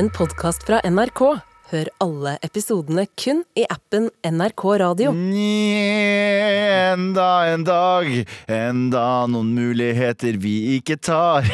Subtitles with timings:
[0.00, 1.49] en podkast fra NRK.
[1.70, 5.12] Hør alle episodene kun i appen NRK Radio.
[6.90, 8.08] Enda en dag,
[8.50, 11.46] enda noen muligheter vi ikke tar.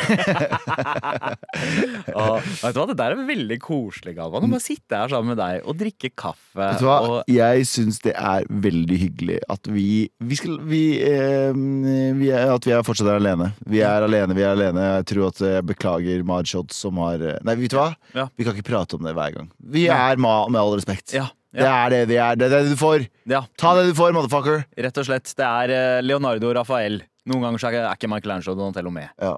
[2.17, 4.47] Og, vet du hva, Det der er veldig koselig, Galvan.
[4.49, 6.63] Å bare sitte her sammen med deg og drikke kaffe.
[6.63, 6.97] Vet du hva?
[7.05, 12.55] Og, Jeg syns det er veldig hyggelig at vi Vi, skal, vi, eh, vi er,
[12.55, 13.51] At vi er fortsatt er alene.
[13.69, 14.89] Vi er alene, vi er alene.
[15.03, 17.91] Jeg tror at jeg beklager Madshots som har Nei, vet du hva?
[18.17, 18.31] Ja.
[18.33, 19.53] Vi kan ikke prate om det hver gang.
[19.77, 21.13] Vi er ma, med all respekt.
[21.13, 22.37] ja, Det er det vi er.
[22.37, 23.09] Det er det du får.
[23.27, 24.65] ja, Ta det du får, motherfucker.
[24.79, 25.35] rett og slett.
[25.37, 27.03] Det er eh, Leonardo Rafael.
[27.27, 29.09] Noen ganger så er ikke Michelangelo Donatello med.
[29.21, 29.37] Ja.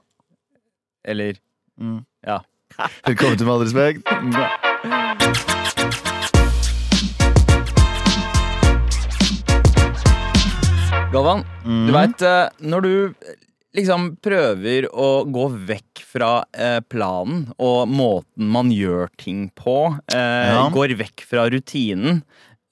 [1.05, 1.35] Eller
[1.81, 2.05] Mm.
[2.27, 2.41] Ja.
[3.07, 4.03] Velkommen til Med all respekt.
[11.13, 11.87] Galvan, Mm.
[11.87, 12.23] du veit
[12.61, 13.35] når du eh,
[13.77, 20.55] liksom prøver å gå vekk fra eh, planen og måten man gjør ting på, eh,
[20.55, 20.69] Ja.
[20.73, 22.23] går vekk fra rutinen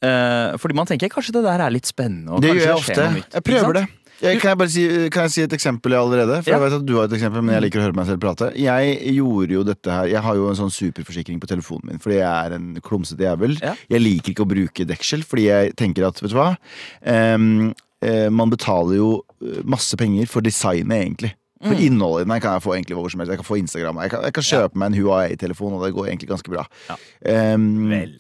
[0.02, 2.40] eh, Fordi man tenker kanskje det der er litt spennende.
[2.40, 3.06] Det gjør jeg ofte.
[3.32, 3.86] Jeg prøver det.
[4.16, 6.38] Jeg, kan, jeg bare si, kan jeg si et eksempel allerede?
[6.42, 6.56] For Ja.
[6.56, 8.46] jeg vet at du har et eksempel, men jeg liker å høre meg selv prate.
[8.56, 12.16] Jeg gjorde jo dette her Jeg har jo en sånn superforsikring på telefonen min fordi
[12.22, 13.58] jeg er en klumsete jævel.
[13.60, 13.74] Ja.
[13.92, 16.56] Jeg liker ikke å bruke deksel, fordi jeg tenker at, vet du hva
[17.04, 21.34] Em, eh, Man betaler jo eh, masse penger for designet, egentlig.
[21.62, 21.80] For Mm.
[21.86, 23.30] innholdet i den kan jeg få egentlig hvor som helst.
[23.32, 23.96] Jeg kan få Instagram.
[24.02, 26.66] Jeg kan, jeg kan kjøpe meg en Huawei-telefon, og det går egentlig ganske bra.
[26.90, 27.54] Ja.
[27.54, 28.18] Um, Vel.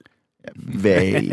[0.56, 1.32] Vel.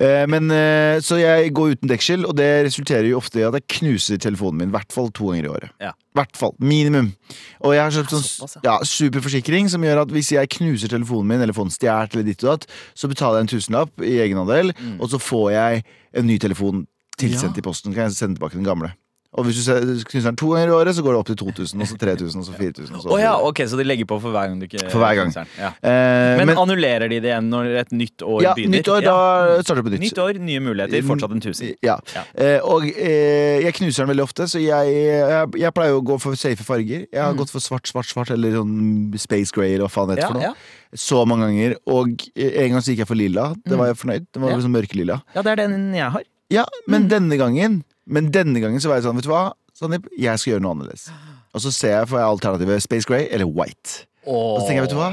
[0.00, 3.54] Eh, men eh, Så jeg går uten deksel, og det resulterer jo ofte i at
[3.58, 4.68] jeg knuser telefonen min.
[4.72, 5.70] I hvert fall to ganger i året.
[5.80, 5.92] Ja.
[6.16, 6.54] Hvert fall.
[6.58, 7.12] Minimum.
[7.60, 11.40] Og jeg har kjøpt sånn ja, superforsikring som gjør at hvis jeg knuser telefonen min,
[11.44, 14.72] eller får den stjålet, eller ditt og datt, så betaler jeg en tusenlapp i egenandel,
[14.76, 15.00] Mm.
[15.00, 15.84] og så får jeg
[16.16, 16.86] en ny telefon
[17.18, 17.62] tilsendt Ja.
[17.64, 17.94] i posten.
[17.94, 18.92] Kan jeg sende tilbake den gamle.
[19.36, 19.72] Og hvis du
[20.08, 22.40] knuser den to ganger i året, så går det opp til 2000, og så 3000,
[22.40, 22.94] og så 4000.
[22.96, 24.96] Og så oh, ja, ok, Så de legger på for hver gang du ikke For
[25.02, 25.28] hver gang.
[25.58, 25.72] Ja.
[25.84, 28.78] Eh, Men, men annullerer de det igjen når et nytt år ja, begynner?
[28.78, 29.16] nytt år, da
[29.60, 30.04] starter det på nytt.
[30.06, 31.74] Nytt år, nye muligheter, fortsatt en tusen.
[31.84, 31.98] Ja.
[32.14, 32.22] Ja.
[32.32, 36.16] Eh, og eh, jeg knuser den veldig ofte, så jeg, jeg, jeg pleier å gå
[36.22, 37.04] for safe farger.
[37.12, 40.22] Jeg har gått for svart, svart, svart, eller sånn space grey, eller hva faen det
[40.22, 40.40] heter Mm.
[40.46, 40.96] Ja, for noe.
[40.96, 41.76] Så mange ganger.
[41.92, 43.50] Og en gang så gikk jeg for lilla.
[43.66, 44.26] Det var jeg fornøyd.
[44.32, 44.56] Det var Ja.
[44.56, 45.20] liksom mørkelilla.
[45.34, 46.24] ja, det er den jeg har.
[46.52, 47.08] Ja, men Mm.
[47.08, 50.52] denne gangen Men denne gangen så var jeg sånn, vet du hva, Sandeep, jeg skal
[50.52, 51.08] gjøre noe annerledes.
[51.52, 54.06] Og så ser jeg for alternativet space grey eller white.
[54.26, 55.10] Og så tenker jeg, vet du hva?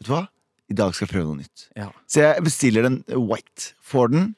[0.00, 0.22] Vet du hva?
[0.68, 1.68] I dag skal jeg prøve noe nytt.
[1.78, 1.86] Ja.
[2.10, 4.34] Så jeg bestiller den white, får den,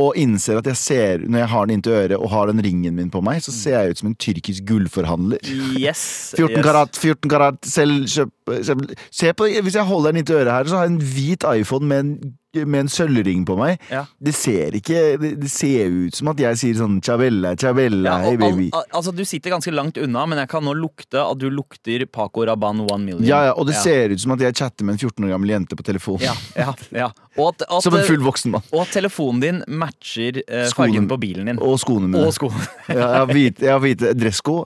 [0.00, 2.94] og innser at jeg ser, når jeg har den inntil øret og har den ringen
[2.96, 5.42] min på meg, så ser jeg ut som en tyrkisk gullforhandler.
[5.76, 6.32] Yes.
[6.38, 6.64] 14 yes.
[6.64, 8.30] karat, 14 karat, selv kjøp,
[8.62, 11.44] kjøp Se på, Hvis jeg holder den inntil øret her, så har jeg en hvit
[11.60, 13.78] iPhone med en, med en sølvring på meg.
[13.92, 14.04] Ja.
[14.18, 18.36] Det ser ikke Det, ser ut som at jeg sier sånn 'Chavella, Chavella, Ja, hey
[18.36, 18.70] baby.
[18.72, 21.48] al, al, altså Du sitter ganske langt unna, men jeg kan nå lukte at du
[21.50, 23.22] lukter Paco Rabanne one million.
[23.24, 23.82] Ja, ja, og det ja.
[23.82, 26.18] ser ut som at jeg chatter med en 14 år gammel jente på telefon.
[26.20, 27.10] ja, ja, ja.
[27.38, 28.62] At, at, Som en full voksen mann.
[28.72, 31.58] og at telefonen din matcher eh, Skoene- fargen på bilen din.
[31.62, 32.26] Og skoene mine.
[32.26, 32.66] Og skoene.
[32.88, 34.64] Ja, jeg har hvite, jeg har hvite dressko.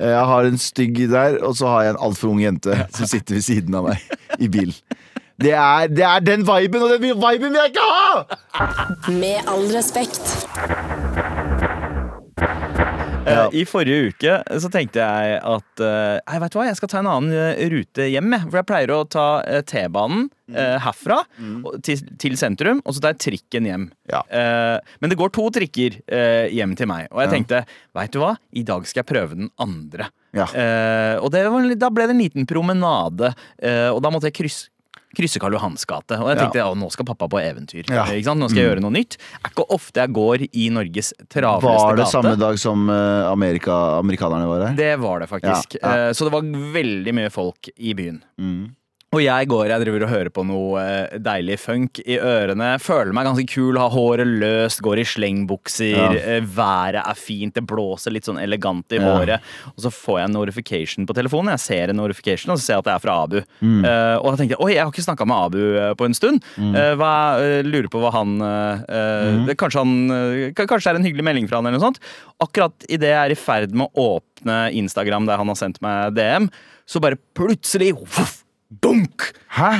[0.00, 3.06] Eh, Jeg har en stygg der, og så har jeg en altfor ung jente som
[3.06, 3.98] sitter ved siden av meg
[4.38, 4.74] i bilen.
[5.36, 8.68] Det er, det er den viben, og den viben vil jeg ikke ha!
[9.12, 10.46] Med all respekt.
[13.26, 13.48] Ja.
[13.50, 16.90] Eh, I forrige uke så tenkte jeg at eh, Nei, vet du hva, jeg skal
[16.92, 18.36] ta en annen eh, rute hjem.
[18.46, 21.18] For jeg pleier å ta eh, T-banen eh, herfra
[21.66, 23.88] og- til, til sentrum, og så tar jeg trikken hjem.
[24.12, 24.22] Ja.
[24.30, 27.64] Eh, men det går to trikker eh, hjem til meg, og jeg tenkte
[27.98, 30.08] veit du hva, i dag skal jeg prøve den andre.
[30.36, 30.46] Ja.
[30.52, 34.38] Eh, og det var, da ble det en liten promenade, eh, og da måtte jeg
[34.38, 34.70] krysse
[35.16, 36.18] krysse Karl Johans gate.
[36.22, 37.88] Og jeg tenkte ja, nå skal pappa på eventyr.
[37.90, 38.04] Ja.
[38.12, 38.42] Ikke sant?
[38.44, 39.18] Nå skal jeg gjøre noe nytt.
[39.42, 41.84] Er ikke ofte jeg går i Norges travleste gate.
[41.86, 42.12] Var det gate.
[42.14, 44.76] samme dag som eh, Amerika, amerikanerne var her?
[44.78, 45.78] Det var det faktisk.
[45.80, 46.08] Ja, ja.
[46.08, 48.20] Eh, Så det var veldig mye folk i byen.
[48.40, 48.74] Mm.
[49.14, 52.72] Og jeg går jeg driver og hører på noe eh, deilig funk i ørene.
[52.82, 55.92] Føler meg ganske kul, har håret løst, går i slengbukser.
[55.94, 56.08] Ja.
[56.18, 59.14] eh, Været er fint, det blåser litt sånn elegant i Ja.
[59.14, 59.46] håret.
[59.72, 61.52] Og så får jeg en notification på telefonen.
[61.54, 63.38] Jeg ser en notification, og så ser jeg at det er fra Abu.
[63.62, 63.84] Mm.
[63.86, 66.42] Uh, og da tenkte jeg oi, jeg har ikke snakka med Abu på en stund.
[66.58, 69.46] Eh, hva, uh, lurer på hva han Mm.
[69.56, 72.00] kanskje, han kanskje det er en hyggelig melding fra han, eller noe sånt.
[72.42, 76.12] Akkurat idet jeg er i ferd med å åpne Instagram der han har sendt meg
[76.18, 76.50] DM,
[76.86, 79.30] så bare plutselig voff, dunk!
[79.56, 79.72] Hæ?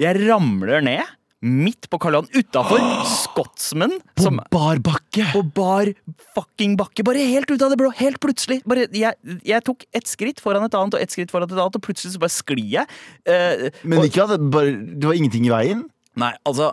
[0.00, 1.12] Jeg ramler ned
[1.44, 3.98] midt på Karl Johan utafor Scotsman.
[4.16, 5.26] På Som, bar bakke?
[5.34, 5.90] på bar
[6.32, 7.04] fucking bakke.
[7.04, 7.90] Bare helt ut av det blå.
[7.98, 8.62] Helt plutselig.
[8.64, 9.12] Bare, jeg,
[9.44, 12.14] jeg tok ett skritt foran et annet og ett skritt foran et annet, og plutselig
[12.14, 12.88] så bare sklir jeg.
[13.28, 15.84] Eh, Men og, ikke at det, bare, det var ingenting i veien?
[16.16, 16.72] Nei, altså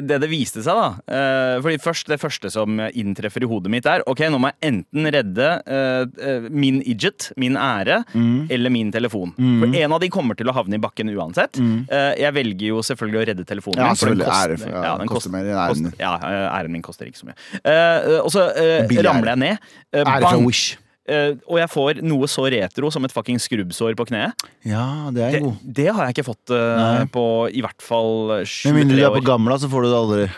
[0.00, 3.86] det det viste seg, da eh, Fordi først, Det første som inntreffer i hodet mitt,
[3.86, 8.46] er Ok, nå må jeg enten redde eh, eh, min idget, min ære, Mm.
[8.50, 9.32] eller min telefon.
[9.36, 11.58] For en av de kommer til å havne i bakken uansett.
[11.60, 13.86] Eh, jeg velger jo selvfølgelig å redde telefonen Mm.
[13.86, 14.26] Ja, selvfølgelig.
[14.26, 17.06] Ære ja, ja, den koster koster- mer enn æren koster- Ja, eh, æren min koster
[17.06, 17.36] ikke så mye.
[17.66, 19.58] Uh, og så eh, ramler jeg ned.
[19.92, 20.76] eh, Ære fra Wish.
[21.08, 24.32] Eh, og jeg får noe så retro som et fucking skrubbsår på kneet.
[24.66, 25.54] Ja, det er Det, god.
[25.78, 27.24] det har jeg ikke fått uh, på
[27.54, 30.24] i hvert fall Med 23 mindre du er på Gamla, så får du det aldri.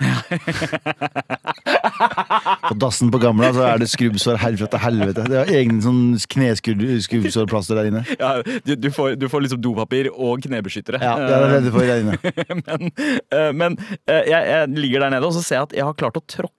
[2.69, 5.21] på dassen på Gamla så er det skrubbsår herfra til helvete.
[5.31, 6.03] Det er egen sånn
[6.35, 8.03] kneskrubbsårplaster der inne.
[8.19, 10.99] Ja, du, du, får, du får liksom dopapir og knebeskyttere.
[11.03, 12.15] Ja, det er jeg redd for der inne.
[12.65, 12.81] men
[13.35, 13.71] uh, men
[14.07, 16.55] jeg, jeg ligger der nede, og så ser jeg at jeg har klart å tråkke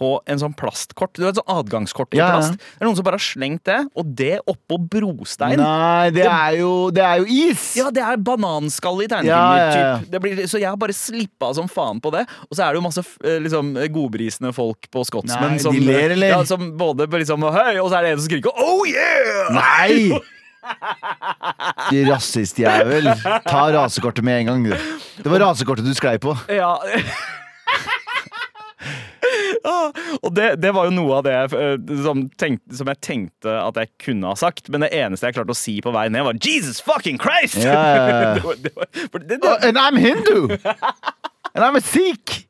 [0.00, 1.12] på en sånn plastkort.
[1.18, 2.56] Du vet, sånn adgangskort i Ja, plast.
[2.56, 5.60] Det er noen som bare har slengt det, og det oppå brostein.
[5.60, 7.66] Nei, det er jo, det er jo is!
[7.78, 9.10] Ja, det er bananskall i.
[9.10, 12.24] Det blir, så jeg har bare slippa som faen på det.
[12.48, 16.16] Og så er det jo masse eh, liksom, godbrisende folk på Scotsman som, ler.
[16.22, 17.80] Ja, som både liksom Høy!
[17.80, 19.50] Og så er det en som skriker Oh yeah!
[19.56, 20.20] Nei!
[22.10, 23.10] Rasistjævel.
[23.46, 24.74] Ta rasekortet med en gang, du.
[25.22, 26.36] Det var rasekortet du sklei på.
[26.52, 26.76] Ja.
[29.64, 29.92] Ah,
[30.24, 33.52] og det, det var jo noe av det jeg, eh, som, tenkte, som jeg tenkte
[33.60, 34.70] at jeg kunne ha sagt.
[34.72, 38.34] Men det eneste jeg klarte å si på vei ned, var 'Jesus fucking Christ!' Ja.
[38.34, 38.88] det var, det var,
[39.20, 40.56] det, Oh, and I'm Hindu!
[41.54, 42.46] And I'm a Sikh!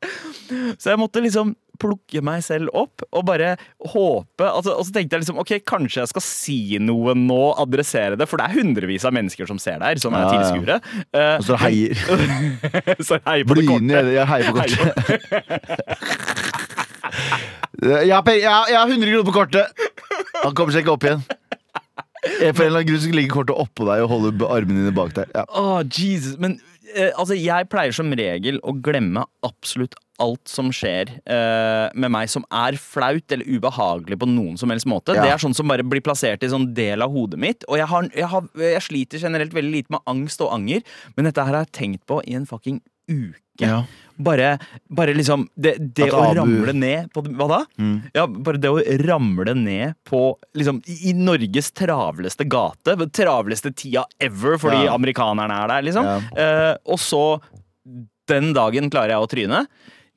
[0.77, 3.55] så jeg måtte liksom plukke meg selv opp og bare
[3.91, 8.15] håpe altså, Og så tenkte jeg liksom ok, kanskje jeg skal si noe nå, adressere
[8.21, 10.33] det, for det er hundrevis av mennesker som ser der, som er Ja, ja.
[10.37, 10.77] tilskuere.
[11.17, 11.93] Eh, Og så heier.
[13.09, 14.11] så heier på det kortet.
[14.13, 14.81] Jeg heier på kortet.
[17.81, 19.85] Jeg har, jeg jeg har 100 kroner på kortet.
[20.43, 21.23] Han kommer seg ikke opp igjen.
[22.41, 25.15] Jeg For en eller annen grunn ligger kortet oppå deg og holder armene dine bak
[25.17, 25.31] der.
[25.33, 25.45] Ja.
[25.57, 26.35] Oh, Jesus.
[26.41, 26.59] Men
[26.93, 32.29] eh, altså, jeg pleier som regel å glemme absolutt alt som skjer uh, med meg
[32.31, 35.15] som er flaut eller ubehagelig på noen som helst måte.
[35.17, 35.25] Ja.
[35.25, 37.65] Det er sånn som bare blir plassert i sånn del av hodet mitt.
[37.67, 40.85] Og jeg, har, jeg, har, jeg sliter generelt veldig lite med angst og anger,
[41.17, 42.79] men dette her har jeg tenkt på i en fucking
[43.11, 43.39] uke.
[43.61, 43.81] Ja.
[44.21, 44.51] Bare,
[44.93, 47.57] bare liksom Det, det å Abu- ramle ned på Hva da?
[47.81, 47.95] Mm.
[48.13, 50.19] Ja, bare det å ramle ned på
[50.57, 52.95] liksom, i, Norges travleste gate.
[53.17, 54.93] Travleste tida ever fordi Ja.
[54.95, 56.29] amerikanerne er der, liksom.
[56.37, 57.23] Eh, og så
[58.29, 59.63] den dagen klarer jeg å tryne.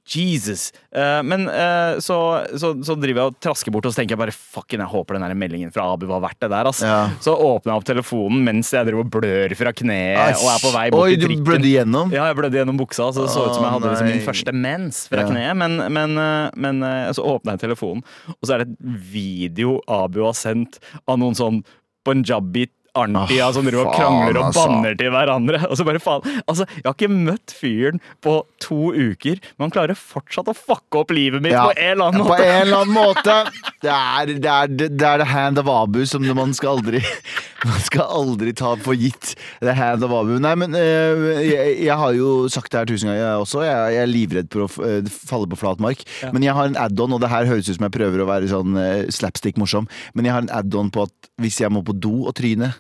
[0.07, 0.73] Jesus.
[0.93, 2.17] Eh, men eh, så,
[2.61, 5.17] så, så driver jeg og trasker bort, og så tenker jeg bare fucken, jeg håper
[5.17, 6.69] den der meldingen fra Abu var verdt det der.
[6.69, 6.85] Altså.
[6.91, 6.99] Ja.
[7.25, 10.73] Så åpner jeg opp telefonen mens jeg driver og blør fra kneet og er på
[10.75, 11.47] vei bort Oi, til trikken.
[11.49, 12.13] blødde gjennom?
[12.15, 14.57] Ja, jeg blødde gjennom buksa, så det så ut som jeg hadde liksom min første
[14.67, 15.31] mens fra Ja.
[15.33, 15.57] kneet.
[15.65, 16.85] Men, men, eh, men
[17.17, 18.05] så åpner jeg telefonen,
[18.37, 21.63] og så er det et video Abu har sendt av noen sånn
[22.05, 22.67] punjabi
[22.99, 24.67] Arntia som driver og krangler og altså.
[24.69, 25.61] banner til hverandre.
[25.69, 29.75] Og så bare faen Altså, jeg har ikke møtt fyren på to uker, men han
[29.75, 32.47] klarer fortsatt å fucke opp livet mitt Ja, på en eller annen På måte.
[32.47, 33.39] en eller annen måte.
[33.85, 37.03] Det er det, er, det er the hand of Abu som man skal aldri
[37.69, 39.35] Man skal aldri ta for gitt.
[39.61, 40.35] The hand of Abu.
[40.43, 43.63] Nei, men eh, jeg, jeg har jo sagt det her tusen ganger også.
[43.65, 46.05] Jeg, er livredd for å eh, falle på flat mark.
[46.35, 48.51] Men jeg har en add-on, og det her høres ut som jeg prøver å være
[48.53, 51.97] sånn eh, slapstick morsom, men jeg har en add-on på at hvis jeg må på
[51.97, 52.75] do og tryne,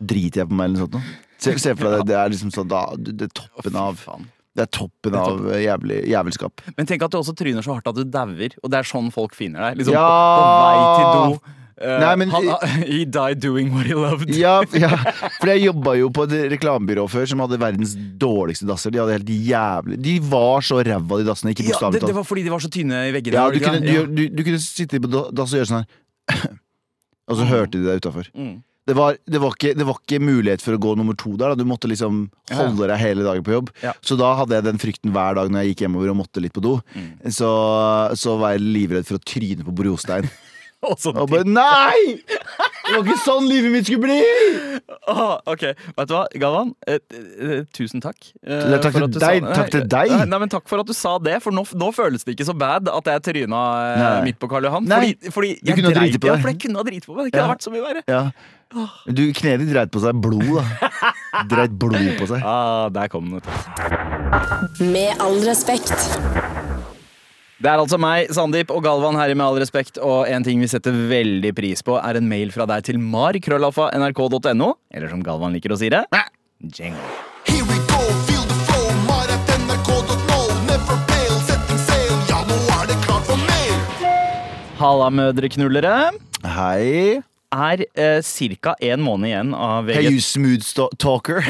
[0.00, 1.10] driter jeg på meg eller noe sånt.
[1.44, 3.98] Se, se for deg det, det er liksom sånn da, det er toppen av
[4.54, 6.62] Det er toppen av jævlig, jævelskap.
[6.76, 9.10] Men tenk at du også tryner så hardt at du dauer, og det er sånn
[9.14, 9.82] folk finner deg.
[9.82, 10.06] Liksom Ja.
[10.06, 11.60] på, på vei til do.
[11.74, 12.44] Uh, Nei, men- han,
[12.86, 14.30] he died doing what he loved.
[14.30, 14.92] Ja, ja,
[15.40, 18.94] for jeg jobba jo på et reklamebyrå før som hadde verdens dårligste dasser.
[18.94, 21.50] De hadde helt jævlig De var så ræva, de dassene.
[21.50, 23.34] Ikke Ja, det, bokstavelig det var fordi de var så tynne i veggene.
[23.40, 26.54] Ja, du, kunne, du, du, du kunne sitte på dass og gjøre sånn her.
[27.32, 28.30] Og så hørte de deg utafor.
[28.38, 28.54] Mm.
[28.84, 31.54] Det var, det, var ikke, det var ikke mulighet for å gå nummer to der.
[31.54, 31.56] Da.
[31.56, 33.70] Du måtte liksom holde deg hele dagen på jobb.
[33.80, 33.94] Ja.
[34.04, 36.52] Så da hadde jeg den frykten hver dag når jeg gikk hjemover og måtte litt
[36.52, 36.74] på do.
[36.92, 37.08] Mm.
[37.32, 37.48] Så,
[38.20, 40.28] så var jeg livredd for å tryne på brostein.
[40.90, 42.20] Og så Og bare Nei!
[42.84, 44.18] Det var ikke sånn livet mitt skulle bli!
[45.08, 45.62] Ah, ok,
[45.96, 46.72] vet du hva, Galvan?
[46.86, 48.18] Eh, eh, tusen takk.
[48.44, 50.12] eh, er takk for til at du deg, sa- takk til deg.
[50.12, 52.46] Nei, nei, men Takk for at du sa det, for nå, nå føles det ikke
[52.50, 53.62] så bad at jeg tryna
[53.94, 54.10] eh, Nei.
[54.28, 54.84] midt på Karl Johan.
[54.90, 56.86] Nei, Fordi, fordi du jeg kunne ha dreit- driti på Ja, for jeg kunne ha
[56.90, 57.24] driti på meg.
[57.24, 57.48] Det kunne Ja.
[57.48, 58.04] ha vært så mye verre.
[58.08, 58.22] Ja.
[59.06, 60.64] Du, Kneet ditt dreit på seg blod, da.
[61.52, 62.42] Dreit blod på seg.
[62.44, 63.40] Ah, der kom den.
[63.40, 63.48] vet
[64.78, 64.84] du.
[64.92, 65.94] Med all respekt.
[67.64, 70.60] Det er altså meg, Sandeep og Galvan her i Med all respekt, og en ting
[70.60, 75.56] vi setter veldig pris på, er en mail fra deg til mar.krøllalfa.nrk.no, eller som Galvan
[75.56, 76.02] liker å si det,
[76.60, 77.00] jingle.
[77.48, 80.42] Here we go, feel the flow, mar at nrk.no.
[80.68, 84.04] Never fail, setting sail, ja, nå er det klart for mer.
[84.82, 85.94] Halla, mødreknullere.
[86.44, 87.22] Hei.
[87.54, 88.20] Er eh,
[88.60, 88.76] ca.
[88.82, 90.68] en måned igjen av Hey, you smooth
[91.00, 91.40] talker.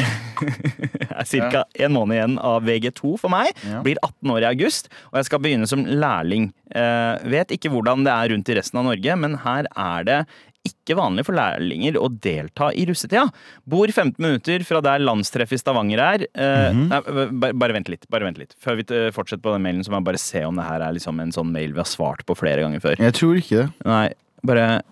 [1.22, 1.64] er ca.
[1.86, 3.52] en måned igjen av VG2 for meg.
[3.84, 6.50] Blir 18 år i august, og jeg skal begynne som lærling.
[6.74, 10.18] Eh, vet ikke hvordan det er rundt i resten av Norge, men her er det
[10.64, 13.26] ikke vanlig for lærlinger å delta i russetida.
[13.68, 16.24] Bor 15 minutter fra der landstreffet i Stavanger er.
[16.34, 16.88] Eh, Mhm.
[16.88, 17.00] nei,
[17.36, 18.54] bare, bare vent litt, bare vent litt.
[18.58, 20.94] Før vi fortsetter på den mailen, så må jeg bare se om det her er
[20.96, 22.96] liksom en sånn mail vi har svart på flere ganger før.
[22.96, 23.72] Jeg tror ikke det.
[23.84, 24.08] Nei,
[24.42, 24.82] bare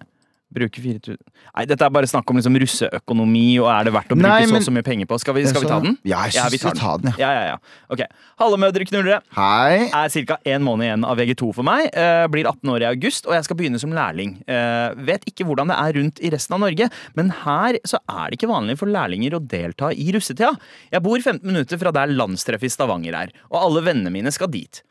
[0.54, 4.16] bruke 4000 Nei, dette er bare snakk om liksom russeøkonomi, og er det verdt å
[4.18, 5.18] bruke Nei, så men- så, så mye penger på?
[5.22, 5.96] Skal vi, skal vi ta den?
[6.08, 7.30] Ja, jeg synes vi tar den, ja.
[7.30, 7.32] ja.
[7.32, 7.86] ja, ja.
[7.92, 8.04] Ok.
[8.42, 9.88] Halve mødre knullere Hei.
[9.88, 10.38] er ca.
[10.54, 11.88] en måned igjen av VG2 for meg.
[11.92, 14.36] Eh, blir 18 år i august, og jeg skal begynne som lærling.
[14.46, 18.30] Eh, vet ikke hvordan det er rundt i resten av Norge, men her så er
[18.30, 20.54] det ikke vanlig for lærlinger å delta i russetida.
[20.92, 24.50] Jeg bor 15 minutter fra der landstreffet i Stavanger er, og alle vennene mine skal
[24.52, 24.82] dit.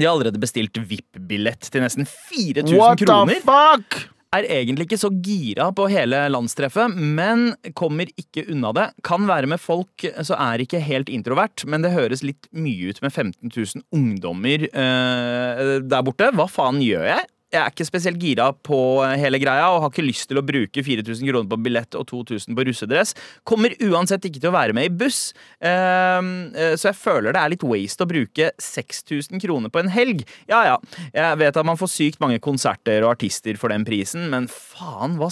[0.00, 3.98] De har allerede bestilt VIP-billett til nesten 4000 What the kroner fuck?
[4.36, 8.86] Er egentlig ikke så gira på hele landstreffet, men kommer ikke unna det.
[9.06, 13.02] Kan være med folk så er ikke helt introvert, men det høres litt mye ut
[13.02, 16.30] med 15 000 ungdommer eh, der borte.
[16.36, 17.26] Hva faen gjør jeg?
[17.50, 18.78] Jeg er ikke spesielt gira på
[19.18, 22.54] hele greia og har ikke lyst til å bruke 4000 kroner på billett og 2000
[22.54, 23.16] på russedress.
[23.48, 25.30] Kommer uansett ikke til å være med i buss,
[25.60, 29.92] Ehm, eh, så jeg føler det er litt waste å bruke 6000 kroner på en
[29.92, 30.24] helg.
[30.50, 30.78] Ja ja,
[31.14, 35.18] jeg vet at man får sykt mange konserter og artister for den prisen, men faen,
[35.20, 35.30] hva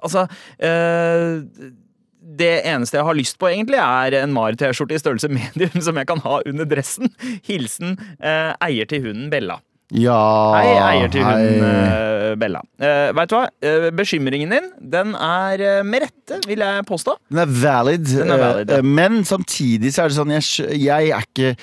[0.00, 0.26] Altså
[0.60, 1.40] eh,
[2.20, 6.10] det eneste jeg har lyst på, egentlig, er en Mar-T-skjorte i størrelse medium som jeg
[6.10, 7.12] kan ha under dressen.
[7.46, 9.60] Hilsen eh, eier til hunden Bella.
[9.90, 10.16] Ja
[10.54, 11.82] Hei, eier til hunden hei.
[12.30, 12.60] eh, Bella.
[12.78, 13.46] Uh, Veit du hva?
[13.66, 17.16] Uh, bekymringen din, den er uh, med rette, vil jeg påstå.
[17.32, 18.78] Den er valid, Den er valid, ja.
[18.78, 21.54] eh, men samtidig så er det sånn Jeg, jeg er ikke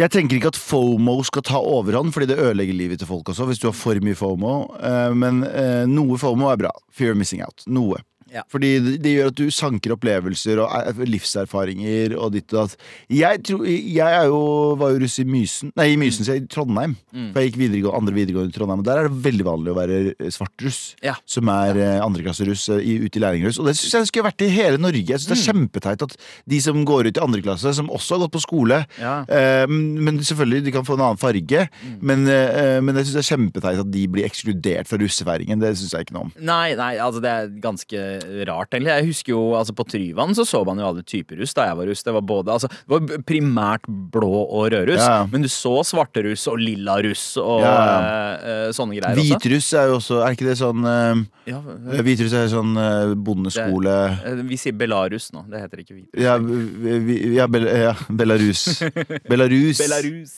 [0.00, 3.44] jeg tenker ikke at FOMO skal ta overhånd, fordi det ødelegger livet til folk også.
[3.50, 6.70] Hvis du har for mye FOMO eh, Men eh, noe FOMO er bra.
[6.94, 7.66] Fear of missing out.
[7.68, 7.98] Noe.
[8.32, 8.42] Ja.
[8.52, 12.76] Fordi det, det gjør at du sanker opplevelser og eh, livserfaringer og ditt og datt.
[13.10, 14.40] Jeg, tror, jeg er jo,
[14.80, 16.94] var jo russ i Mysen Nei, i Mysen, sier jeg, i Trondheim.
[17.14, 17.30] Mm.
[17.34, 19.78] For jeg gikk videregå, andre videregående i Trondheim, og der er det veldig vanlig å
[19.78, 19.98] være
[20.30, 20.36] svartruss.
[20.40, 20.80] svart russ.
[21.04, 21.14] Ja.
[21.30, 21.90] Som er ja.
[22.04, 23.58] andreklasseruss eh, ute i lærlingruss.
[23.60, 25.04] Og det syns jeg skulle vært i hele Norge.
[25.06, 25.48] Jeg synes det er Mm.
[25.50, 26.12] kjempeteit at
[26.52, 29.24] de som går ut i andre klasse, som også har gått på skole Ja.
[29.28, 31.66] eh, Men selvfølgelig, de kan få en annen farge.
[31.82, 31.98] Mm.
[32.02, 35.60] Men, eh, men jeg syns det er kjempeteit at de blir ekskludert fra russefeiringen.
[35.60, 36.32] Det syns jeg ikke noe om.
[36.40, 38.92] Nei, nei, altså det er ganske rart, egentlig.
[38.94, 41.76] Jeg husker jo, altså På Tryvann så så man jo alle typer russ da jeg
[41.78, 42.02] var russ.
[42.06, 45.26] Det var både, altså, det var primært blå og rødruss, Ja.
[45.30, 49.16] men du så svarteruss og lilla russ og Ja, eh, sånne greier.
[49.16, 51.60] Hvitruss er jo også Er ikke det sånn uh, Ja,
[52.02, 56.22] Hvitruss er sånn uh, bondeskole eh, vi sier Belarus nå, det heter ikke hvitruss.
[56.22, 57.66] ja, vi, ja, Bel
[58.20, 58.82] Belarus.
[59.28, 59.78] Belarus.
[59.80, 60.32] Belarus.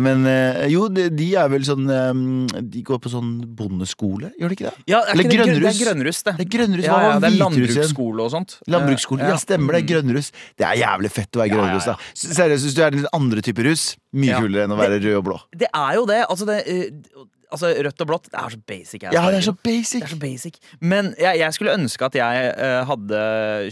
[0.00, 0.24] Men
[0.70, 2.22] jo, de, de er vel sånn um,
[2.70, 4.84] De går på sånn bondeskole, gjør de ikke det?
[4.90, 5.64] Ja, er Eller det grønn- grønnruss.
[5.64, 6.34] Det er grønnruss, det.
[6.38, 6.50] Det er
[6.82, 6.88] grønnruss.
[6.90, 8.56] Ja, ja, det er landbruksskole og sånt.
[8.70, 9.22] Landbruksskole.
[9.22, 9.84] Eh, Ja, stemmer det.
[9.84, 9.90] Mm.
[9.92, 10.32] Grønnruss.
[10.58, 11.86] Det er jævlig fett å være grønnruss.
[11.90, 15.20] da Seriøst, hvis du er den andre type russ, mye kulere enn å være rød
[15.20, 15.38] og blå.
[15.54, 16.20] Det er jo det.
[16.28, 19.06] Altså, det eh, altså rødt og blått, det er så basic.
[19.06, 20.02] Ja, det er så basic.
[20.02, 20.60] Det er så basic.
[20.80, 23.24] Men jeg, jeg skulle ønske at jeg uh, hadde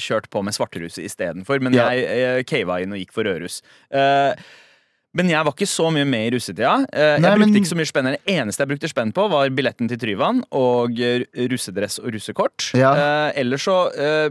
[0.02, 1.62] kjørt på med svarterus istedenfor.
[1.64, 3.60] Men jeg uh, cava inn og gikk for rødruss.
[3.92, 4.34] Eh,
[5.14, 6.86] men jeg var ikke så mye med i russetida.
[6.88, 8.08] Jeg Nei, brukte men- ikke så mye spenn.
[8.14, 12.70] Det eneste jeg brukte spenn på, var billetten til Tryvann og eh, russedress og russekort.
[12.78, 12.92] Ja.
[12.96, 14.30] Eh, ellers så eh,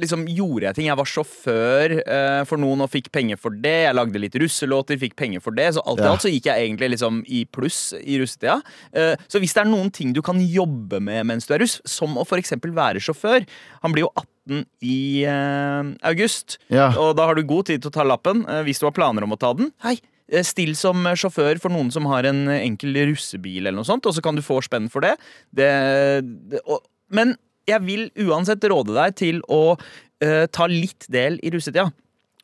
[0.00, 0.86] liksom gjorde jeg ting.
[0.88, 3.74] Jeg var sjåfør eh, for noen og fikk penger for det.
[3.88, 5.74] Jeg lagde litt russelåter, fikk penger for det.
[5.76, 6.12] Så alt i Ja.
[6.14, 8.62] alt så gikk jeg egentlig liksom i pluss i russetida.
[8.94, 11.80] Eh, så hvis det er noen ting du kan jobbe med mens du er russ,
[11.84, 12.52] som å f.eks.
[12.62, 13.44] være sjåfør
[13.82, 16.88] Han blir jo 18 i uh, august, Ja.
[16.98, 19.22] og da har du god tid til å ta lappen uh, hvis du har planer
[19.22, 19.70] om å ta den.
[19.82, 20.00] Hei, eh,
[20.40, 24.22] Still som sjåfør for noen som har en enkel russebil, eller noe sånt, og så
[24.24, 25.16] kan du få spenn for det.
[25.52, 25.68] det,
[26.48, 26.80] det og,
[27.12, 27.34] men
[27.68, 31.90] jeg vil uansett råde deg til å uh, ta litt del i russetida.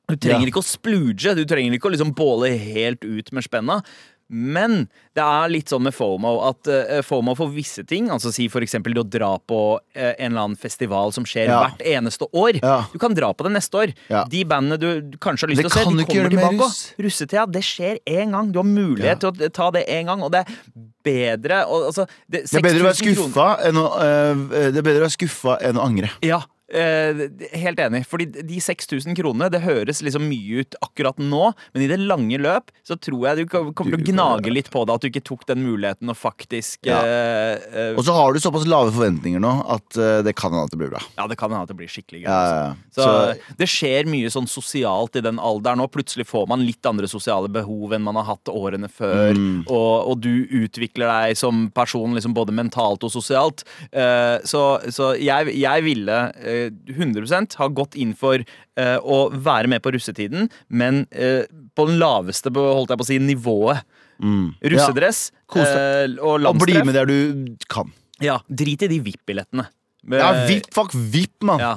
[0.09, 0.53] Du trenger Ja.
[0.53, 3.81] ikke å splooge, du trenger ikke å liksom båle helt ut med spenna.
[4.29, 8.49] Men det er litt sånn med FOMO at eh, FOMO for visse ting, altså si
[8.49, 11.61] eksempel å dra på eh, en eller annen festival som skjer Ja.
[11.65, 12.61] hvert eneste år.
[12.61, 12.85] Ja.
[12.93, 13.95] Du kan dra på det neste år.
[14.13, 14.25] Ja.
[14.29, 16.61] De bandene du kanskje har lyst til å se, de kommer tilbake.
[16.61, 16.83] russ.
[16.99, 18.53] Russetida, det skjer én gang.
[18.53, 20.61] Du har mulighet til å ta det én gang, og det er
[21.09, 24.77] bedre og, altså, det, Det er bedre å være 6000 skuffa enn å, uh, det
[24.77, 26.11] er bedre å være skuffa enn å angre.
[26.27, 28.03] Ja, helt enig.
[28.09, 32.39] Fordi de 6000 kronene, det høres liksom mye ut akkurat nå, men i det lange
[32.41, 35.25] løp så tror jeg du kommer til å gnage litt på det at du ikke
[35.25, 37.01] tok den muligheten og faktisk Ja.
[37.01, 40.69] uh, eh, Og så har du såpass lave forventninger nå at eh, det kan hende
[40.69, 41.03] at det blir bra.
[41.17, 42.29] Ja, det kan hende at det blir skikkelig gøy.
[42.29, 42.57] Ja, altså.
[42.57, 42.75] ja, ja.
[42.93, 43.09] Så,
[43.49, 45.89] Så- det skjer mye sånn sosialt i den alderen nå.
[45.93, 49.33] Plutselig får man litt andre sosiale behov enn man har hatt årene før.
[49.37, 49.65] Mm.
[49.67, 53.65] Og, og du utvikler deg som person liksom både mentalt og sosialt.
[53.89, 56.58] Uh, så så jeg, jeg ville eh, eh,
[56.93, 61.45] 100% har gått inn for uh, å være med på russetiden, men uh,
[61.79, 63.87] på den laveste holdt jeg på å si, nivået.
[64.19, 65.63] Russedress ja.
[65.63, 67.93] eh, og Og bli med der du kan.
[68.19, 69.69] Ja, drit i de VIP-billettene.
[70.11, 71.63] Ja, VIP, fuck VIP, mann.
[71.63, 71.77] Ja,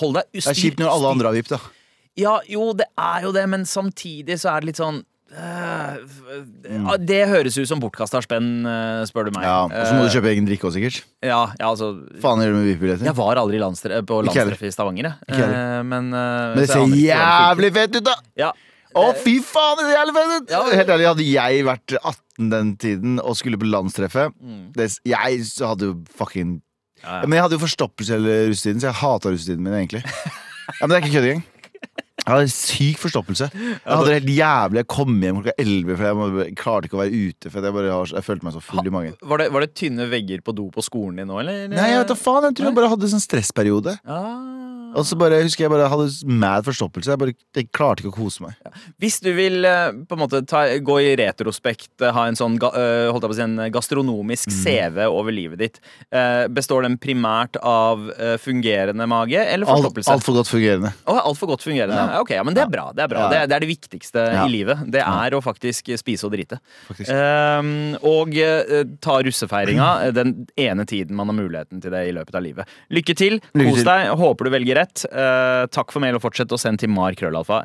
[0.00, 1.60] hold deg Det er kjipt når alle andre har VIP, da.
[2.18, 7.20] Ja, jo, det er jo det, men samtidig så er det litt sånn ja, Det
[7.30, 9.44] høres ut som bortkasta spenn, øh, spør du meg.
[9.44, 9.48] Mm.
[9.48, 11.04] Ja, Og så må du Eh, kjøpe egen drikke òg, sikkert.
[11.22, 13.04] ja, ja, altså Faen gjør du med VIP-billetter?
[13.06, 15.38] Jeg var aldri landstre på landstreff i Stavanger, jeg.
[15.38, 15.38] Uh.
[15.44, 18.16] Eh, men, Men det ser jævlig fett ut, da!
[18.36, 18.50] Ja.
[18.90, 20.50] Å, fy faen, det ser jævlig fett ut!
[20.50, 20.62] Ja.
[20.80, 24.34] Helt ærlig, hadde jeg vært 18 den tiden og skulle på landstreffet
[24.74, 26.60] det, Jeg hadde jo fucking
[27.00, 27.22] ja.
[27.24, 30.02] Men jeg hadde jo forstoppelse hele russetiden, så jeg hata russetiden min, egentlig.
[30.04, 31.44] Ja, Men det er ikke kødd engang.
[32.20, 33.48] Jeg hadde syk forstoppelse.
[33.54, 34.80] Jeg hadde det helt jævlig.
[34.82, 37.50] Jeg kom hjem klokka 11, for jeg, må, jeg klarte ikke å være ute.
[37.50, 39.16] For jeg, bare, har- jeg følte meg så full i magen.
[39.22, 41.64] Var, det, var det tynne vegger på do på skolen din nå, eller?
[41.72, 42.48] Nei, jeg vet da faen.
[42.50, 43.96] Jeg tror jeg bare hadde sånn stressperiode.
[44.04, 44.69] Ah.
[44.96, 47.12] Og så bare, husker jeg bare hadde mad forstoppelse.
[47.12, 48.56] Jeg bare jeg klarte ikke å kose meg.
[49.02, 52.56] Hvis du vil eh, på en måte ta, gå i retrospekt, eh, ha en sånn
[52.58, 54.56] eh, holdt jeg på å si, en gastronomisk Mm.
[54.64, 55.76] CV over livet ditt,
[56.50, 58.00] består den primært av
[58.42, 60.10] fungerende mage eller forstoppelse?
[60.10, 60.90] Altfor godt fungerende.
[61.06, 61.94] Å, Altfor godt fungerende?
[61.98, 62.06] Ja.
[62.14, 62.20] Ja.
[62.24, 62.86] Ok, ja, men det er bra.
[62.96, 63.26] Det er, bra.
[63.26, 63.28] Ja.
[63.30, 64.44] Det, er, det er det viktigste Ja.
[64.46, 64.82] i livet.
[64.90, 66.58] Det er å faktisk spise og drite.
[67.08, 68.32] Ehm, og
[69.04, 72.74] ta russefeiringa den ene tiden man har muligheten til det i løpet av livet.
[72.90, 73.38] Lykke til.
[73.54, 73.90] Lykke Kos til.
[73.92, 74.10] deg.
[74.20, 75.04] Håper du velger rett.
[75.10, 77.62] Eh, takk for mail, og fortsett å sende til markrøllalfa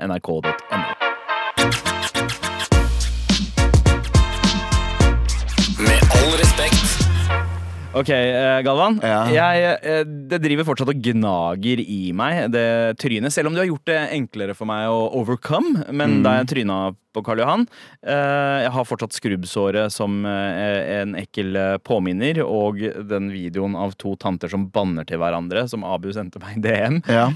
[7.95, 8.97] Ok, eh, Galvan.
[8.99, 9.21] Ja.
[9.31, 12.63] Jeg, eh, det driver fortsatt og gnager i meg, det
[12.99, 13.31] trynet.
[13.31, 15.85] Selv om du har gjort det enklere for meg å overcome.
[15.95, 16.23] Men Mm.
[16.25, 16.79] da jeg tryna
[17.15, 17.61] på Karl Johan
[18.03, 21.55] eh, Jeg har fortsatt skrubbsåret som en ekkel
[21.87, 22.41] påminner.
[22.43, 26.61] Og den videoen av to tanter som banner til hverandre, som Abu sendte meg i
[26.67, 26.99] DM.
[27.07, 27.29] Ja.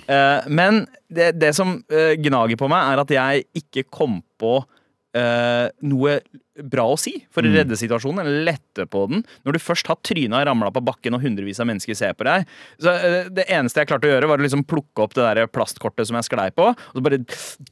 [0.49, 4.59] Men det, det som gnager på meg, er at jeg ikke kom på
[5.81, 6.19] noe
[6.63, 7.49] bra å si for Mm.
[7.49, 9.23] å redde situasjonen, eller lette på den.
[9.45, 12.45] Når du først har tryna ramla på bakken og hundrevis av mennesker ser på deg.
[12.81, 15.47] Så eh, Det eneste jeg klarte å gjøre, var å liksom plukke opp det der
[15.47, 17.21] plastkortet som jeg sklei på, og så bare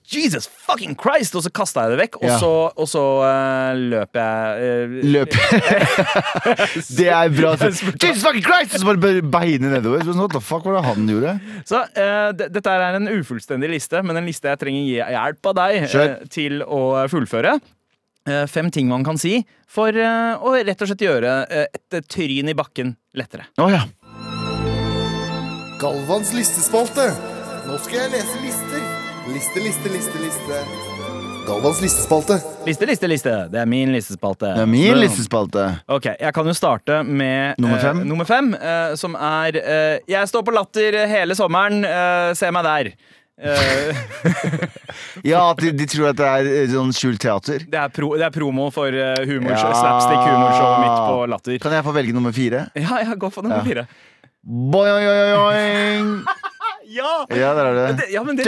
[0.08, 1.36] Jesus fucking Christ!
[1.36, 5.36] Og så kasta jeg det vekk, og så, og så uh, løp jeg uh, Løp.
[6.98, 7.54] det er bra.
[8.04, 8.76] Jesus fucking Christ!
[8.78, 10.04] Og så bare beinet nedover.
[10.06, 11.36] Så What the fuck var det han gjorde?
[11.68, 15.58] Så uh, dette er en ufullstendig liste, men en liste jeg trenger hj- hjelp av
[15.62, 17.58] deg til å fullføre.
[18.28, 19.40] Eh, fem ting man kan si
[19.72, 23.48] for eh, å rett og slett gjøre eh, et tryn i bakken lettere.
[23.62, 23.86] Oh, ja.
[25.80, 27.08] Galvans listespalte.
[27.68, 28.84] Nå skal jeg lese lister.
[29.32, 30.60] Liste, liste, liste, liste.
[31.48, 32.36] Galvans listespalte.
[32.68, 33.34] Liste, liste, liste.
[33.54, 34.50] Det er min listespalte.
[34.58, 35.02] Det er min Boom.
[35.06, 35.68] listespalte.
[35.88, 38.02] Ok, Jeg kan jo starte med Nummer fem?
[38.02, 41.86] uh, nummer fem uh, som er uh, Jeg står på latter hele sommeren.
[42.36, 42.92] se meg der.
[43.38, 43.96] Eh,
[45.32, 47.62] Ja, at de, de tror at det er eh, sånn skjult teater.
[47.70, 49.70] det, er pro, det er promo for uh, humor, Ja.
[49.78, 51.60] slapstick-humorshowet mitt på Latter.
[51.62, 52.68] Kan jeg få velge nummer fire?
[52.76, 53.68] Ja, ja, gå for nummer Ja.
[53.68, 53.88] fire.
[54.48, 56.12] Boing!
[56.88, 57.26] Ja!
[57.36, 57.98] Ja, der er det.
[57.98, 58.46] Det- ja, men det-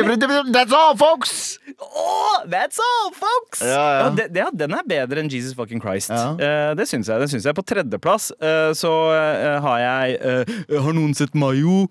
[0.55, 1.59] That's all, folks!
[1.81, 3.59] Oh, that's all, folks!
[3.61, 4.49] Ja, ja.
[4.55, 6.09] den er bedre enn Jesus fucking Christ.
[6.09, 7.19] Eh, det syns jeg.
[7.19, 11.89] det syns jeg På tredjeplass uh, så uh, har jeg eh, Har noen sett Mayo?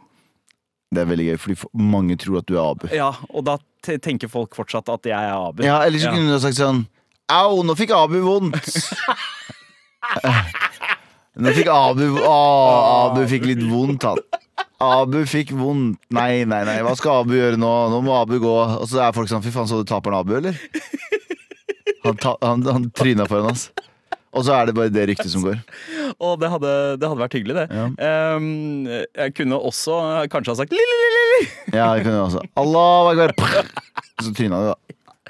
[0.88, 2.87] Det er veldig gøy, fordi mange tror at du er Abu.
[2.96, 5.62] Ja, og da tenker folk fortsatt at jeg er Abu.
[5.66, 6.87] Ja, Eller så kunne du ha sagt sånn
[7.29, 8.57] Au, nå fikk Abu vondt!
[11.38, 12.37] Nå fikk Abu Å,
[13.11, 14.18] Abu fikk litt vondt, han.
[14.83, 16.01] Abu fikk vondt.
[16.14, 16.79] Nei, nei, nei.
[16.87, 17.68] Hva skal Abu gjøre nå?
[17.92, 18.55] Nå må Abu gå.
[18.79, 20.59] Og så er folk sånn Fy faen, så du taperen Abu, eller?
[22.07, 23.68] Han, ta, han, han tryna foran oss.
[24.35, 25.59] Og så er det bare det ryktet som går.
[26.18, 27.66] Og det hadde, det hadde vært hyggelig, det.
[27.71, 28.35] Ja.
[28.37, 30.01] Um, jeg kunne også
[30.33, 31.49] kanskje ha sagt li-li-li-li.
[31.77, 32.44] Ja, jeg kunne også.
[32.59, 33.33] Allah.
[34.23, 34.79] Så tryna du, da.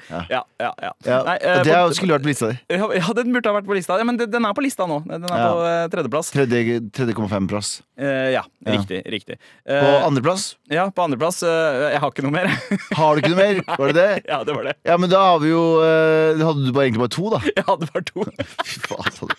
[0.09, 0.89] Ja, ja, ja.
[1.05, 2.55] Ja, Nei, uh, det på- skulle vært på lista di.
[2.73, 3.93] Ja, ja, den burde ha vært på lista.
[3.99, 4.95] Ja, men den den er på lista nå.
[5.05, 5.49] Den er Ja.
[5.53, 6.31] på uh, tredjeplass.
[6.33, 7.69] 3,5-plass.
[7.99, 8.71] Uh, ja, Ja.
[8.73, 9.03] riktig.
[9.05, 9.37] riktig.
[9.67, 12.47] På Eh, andreplass ja, på andreplass eh, Jeg har ikke noe mer.
[12.97, 13.61] har du ikke noe mer.
[13.77, 14.23] Var det det?
[14.31, 14.73] ja, det var det.
[14.87, 17.39] Ja, men da har vi jo eh, Hadde du bare egentlig bare to, da?
[17.59, 18.25] Jeg hadde bare to.
[18.65, 19.35] Fy faen.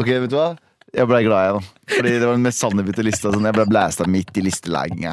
[0.00, 0.48] Ok, vet du hva?
[0.90, 1.80] Jeg ble glad, jeg, da.
[1.90, 3.30] Fordi det var den mest sannhevite lista.
[3.30, 5.12] Sånn, jeg ble blæsta midt i listelegginga.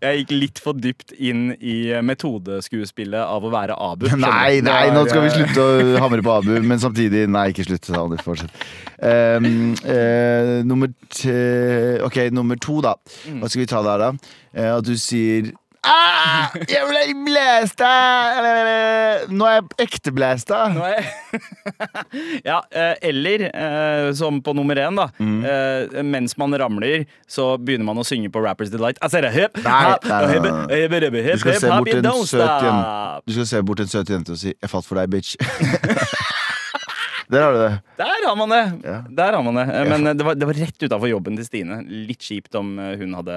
[0.00, 4.08] Jeg gikk litt for dypt inn i metodeskuespillet av å være Abu.
[4.16, 7.84] Nei, nei, nå skal vi slutte å hamre på Abu, men samtidig Nei, ikke slutt.
[7.86, 8.64] Sander, fortsett.
[8.96, 11.30] Um, uh, nummer t
[12.06, 12.96] Ok, nummer to, da.
[13.36, 14.34] Hva skal vi ta der, da?
[14.56, 15.52] Uh, at du sier
[15.90, 17.90] ah, Jeg ble blæsta!
[19.32, 20.60] Nå er jeg ekte blæsta.
[20.76, 21.06] Jeg-
[22.48, 25.08] ja, eh, eller eh, som på nummer én, da.
[25.18, 25.38] Mm.
[25.44, 28.98] Eh, mens man ramler, så begynner man å synge på Rappers Delight.
[29.02, 33.32] I said a hip, Nei, nei, nei, Du skal se bort en søt jente Du
[33.36, 35.36] skal se bort en søt jente og si 'jeg falt for deg, bitch'.
[37.32, 37.70] Der har du det.
[37.98, 38.60] Der har man det!
[38.86, 38.96] Ja.
[39.18, 39.64] Der har man det.
[39.74, 41.78] Eh, Men eh, det var, det var rett utafor jobben til Stine.
[42.06, 43.36] Litt kjipt om eh, hun hadde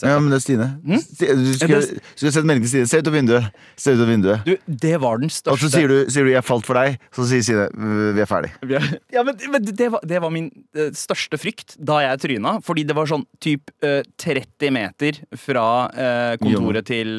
[0.00, 0.66] sett Ja, men det er Stine.
[1.04, 2.90] Sti- Du skal, Ja, sett melding til Stine.
[2.90, 3.48] Se ut av vinduet.
[3.80, 4.44] Se ut av vinduet.
[4.48, 4.52] Du,
[4.84, 5.54] det var den største.
[5.56, 8.28] Og så sier du, sier du 'jeg falt for deg', så sier Stine 'vi er
[8.28, 8.52] ferdig'.
[9.14, 10.50] Ja, men, men det, var, det var min
[10.92, 12.58] største frykt da jeg tryna.
[12.62, 15.66] Fordi det var sånn typ eh, 30 meter fra
[16.40, 17.16] kontoret til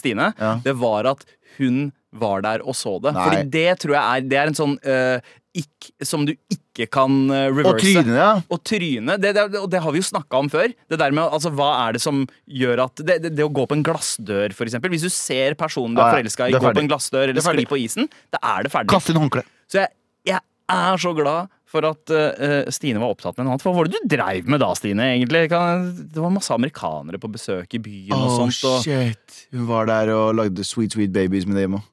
[0.00, 0.32] Stine.
[0.38, 0.56] Ja.
[0.64, 1.24] Det var at
[1.58, 3.12] hun var der og så det.
[3.12, 3.24] Nei.
[3.26, 5.20] Fordi det tror jeg er Det er en sånn eh,
[5.58, 7.72] ikk som du ikke kan eh, reverse.
[7.72, 8.30] Og trynet, ja.
[8.54, 10.72] Og tryne, det, det, og det har vi jo snakka om før.
[10.90, 13.78] Det der med, altså, Hva er det som gjør at Det, det, å gå på
[13.78, 14.94] en glassdør, eksempel.
[14.94, 17.68] Hvis du ser personen du er forelska i, gå på en glassdør eller er skli
[17.68, 18.92] på isen, da er det ferdig.
[18.94, 19.44] Kast inn håndkle.
[19.68, 19.92] Så jeg,
[20.28, 23.66] jeg er så glad for at uh, Stine var opptatt med noe annet.
[23.66, 25.10] Hva var det du dreiv med da, Stine?
[25.18, 25.44] egentlig?
[25.50, 28.60] Det var masse amerikanere på besøk i byen og Oh, sånt.
[28.70, 29.44] Og, shit.
[29.52, 31.86] Hun var der og lagde Sweet Sweet Babies med dem òg.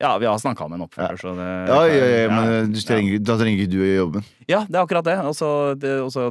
[0.00, 3.18] Ja, vi har snakka med en oppfører, så det Ja, ja, ja, men du trenger,
[3.20, 4.24] da trenger ikke du å jobben.
[4.48, 5.16] ja, det er akkurat det.
[5.28, 6.30] Og så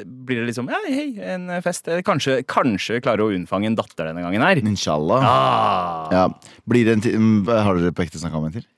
[0.00, 1.88] blir det liksom Ja, hei, en fest.
[2.06, 4.60] Kanskje, kanskje klarer å unnfange en datter denne gangen her.
[4.64, 5.20] Inshallah.
[5.24, 6.10] Ah.
[6.14, 6.26] Ja.
[6.68, 8.68] Blir det en til mm, Har dere på ekte snakka med en til?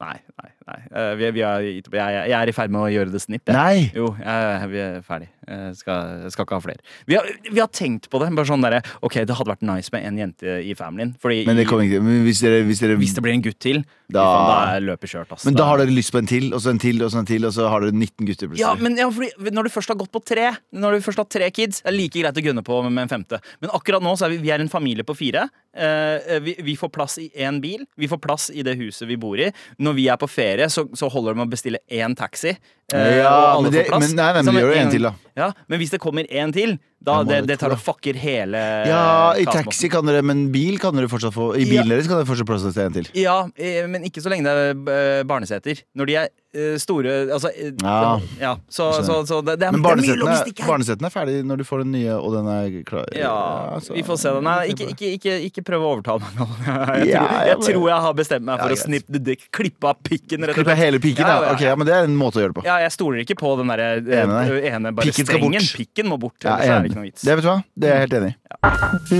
[0.00, 0.50] Nei, nei.
[0.64, 0.78] nei.
[0.96, 1.92] Eh, vi, vi er, jeg,
[2.32, 3.42] jeg er i ferd med å gjøre det snipp.
[3.44, 3.52] jeg.
[3.52, 3.90] Nei!
[3.92, 5.28] Jo, jeg, vi er ferdig.
[5.50, 6.84] Jeg skal, skal ikke ha flere.
[7.10, 8.30] Vi har, vi har tenkt på det.
[8.36, 11.14] Bare sånn der, Ok, det hadde vært nice med en jente i familien.
[11.20, 13.58] Fordi Men det kommer ikke Men hvis dere, hvis dere hvis det blir en gutt
[13.62, 15.30] til, Da- er løpet kjørt.
[15.30, 15.46] Altså.
[15.46, 17.28] Men da har dere lyst på en til, og så en til, og så en
[17.28, 20.10] til, og så har dere 19 gutter ja, men ja, Når du først har gått
[20.10, 22.82] på tre Når du først har tre kids, er det like greit å gunne på
[22.90, 23.40] med en femte.
[23.60, 25.48] Men akkurat nå så er vi, vi er en familie på fire.
[25.74, 27.84] Eh, vi, vi får plass i én bil.
[27.96, 29.50] Vi får plass i det huset vi bor i.
[29.78, 32.56] Når vi er på ferie, så, så holder det med å bestille én taxi.
[32.94, 35.12] Eh, Ja, men det- men nei, men vi gjør jo en til, da.
[35.36, 39.32] Ja, Men hvis det kommer en til, da det, det tar og fucker hele Ja,
[39.40, 41.54] i taxi kan dere, men bil kan dere fortsatt få.
[41.56, 41.94] I bilen Ja.
[41.96, 43.08] deres kan dere fortsatt plass til en til.
[43.16, 45.80] Ja, eh, men ikke så lenge det er eh, barneseter.
[45.96, 48.18] Når de er eh, store Altså Ja.
[48.40, 51.84] ja så, så, så det, det, er, Men det er er ferdig når du får
[51.84, 53.08] den nye, og den er klar.
[53.16, 56.36] Ja, så- vi får se Den Nei, ikke, ikke, ikke, ikke prøv å overtale meg
[56.40, 56.46] nå.
[57.00, 58.84] Jeg, tror, jeg tror jeg har bestemt meg for Ja, å greit.
[59.10, 59.48] the dick.
[59.54, 60.76] Klippe av pikken, rett slett.
[60.80, 62.64] hele piken, Ja, Ok, men det er en måte å gjøre det på.
[62.66, 63.82] Ja, jeg stoler ikke på den der,
[64.20, 65.68] ene, ene bare Pikken strengen.
[65.80, 66.36] Pikken må bort.
[66.44, 66.56] Ja,
[66.90, 67.22] er ikke noe vits.
[67.26, 67.58] Det vet du hva?
[67.74, 68.36] Det er jeg helt enig i.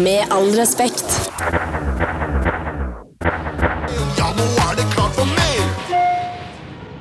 [0.04, 2.09] Med all respekt.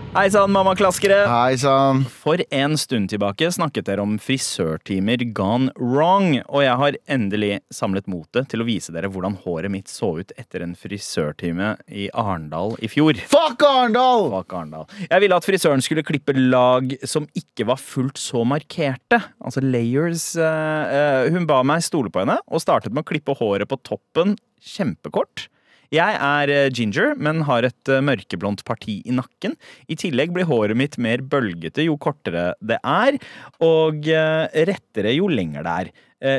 [0.10, 1.20] Hei sann, mammaklaskere.
[1.30, 2.00] Hei sann.
[2.10, 8.10] For en stund tilbake snakket dere om frisørtimer gone wrong, og jeg har endelig samlet
[8.10, 12.74] motet til å vise dere hvordan håret mitt så ut etter en frisørtime i Arendal
[12.82, 13.22] i fjor.
[13.30, 14.32] Fuck Arendal!
[14.34, 14.90] Fuck Arendal.
[15.06, 19.22] Jeg ville at frisøren skulle klippe lag som ikke var fullt så markerte.
[19.38, 20.32] Altså layers.
[20.42, 23.78] eh, eh, hun ba meg stole på henne, og startet med å klippe håret på
[23.86, 25.52] toppen kjempekort.
[25.90, 29.56] Jeg er eh, ginger, men har et eh, mørkeblondt parti i nakken.
[29.90, 33.18] I tillegg blir håret mitt mer bølgete jo kortere det er,
[33.66, 35.92] og eh, rettere jo lenger det er.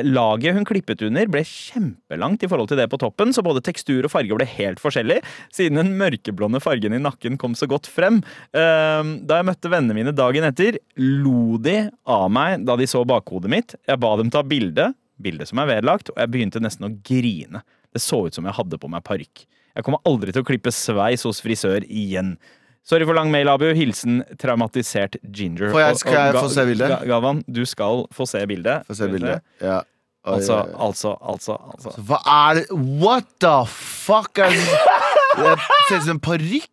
[0.05, 4.05] Laget hun klippet under ble kjempelangt i forhold til det på toppen, så både tekstur
[4.05, 5.15] og farge ble helt forskjellig,
[5.49, 8.19] siden den mørkeblonde fargen i nakken kom så godt frem.
[8.53, 13.49] Da jeg møtte vennene mine dagen etter, lo de av meg da de så bakhodet
[13.49, 13.73] mitt.
[13.89, 17.65] Jeg ba dem ta bilde, bilde som er vedlagt, og jeg begynte nesten å grine.
[17.93, 19.45] Det så ut som jeg hadde på meg parykk.
[19.75, 22.37] Jeg kommer aldri til å klippe sveis hos frisør igjen.
[22.83, 23.67] Sorry for lang mail, Abu.
[23.77, 25.69] Hilsen traumatisert ginger.
[25.71, 27.05] Får jeg- skal jeg få se bildet?
[27.07, 28.85] Gavan, du skal få se bildet.
[28.87, 29.41] Få se bildet.
[29.61, 29.81] Ja.
[30.23, 30.75] Oi, Altså, oi, oi.
[30.85, 31.91] altså, altså, altså.
[32.05, 32.65] Hva er det
[33.01, 34.77] What the fuck er det?
[35.41, 36.67] Det ser ut som en parykk.